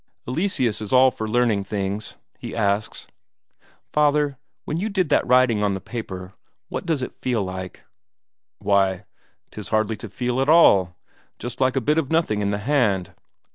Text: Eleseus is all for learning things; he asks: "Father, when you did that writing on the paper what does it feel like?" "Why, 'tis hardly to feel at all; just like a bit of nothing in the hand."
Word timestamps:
Eleseus 0.27 0.81
is 0.81 0.91
all 0.91 1.11
for 1.11 1.29
learning 1.29 1.63
things; 1.63 2.15
he 2.39 2.55
asks: 2.55 3.05
"Father, 3.91 4.39
when 4.65 4.77
you 4.77 4.89
did 4.89 5.09
that 5.09 5.23
writing 5.27 5.61
on 5.63 5.73
the 5.73 5.79
paper 5.79 6.33
what 6.69 6.87
does 6.87 7.03
it 7.03 7.21
feel 7.21 7.43
like?" 7.43 7.85
"Why, 8.57 9.05
'tis 9.51 9.69
hardly 9.69 9.95
to 9.97 10.09
feel 10.09 10.41
at 10.41 10.49
all; 10.49 10.95
just 11.37 11.61
like 11.61 11.75
a 11.75 11.81
bit 11.81 11.99
of 11.99 12.09
nothing 12.09 12.41
in 12.41 12.49
the 12.49 12.57
hand." 12.57 13.13